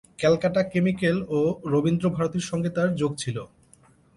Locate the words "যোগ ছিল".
2.95-3.37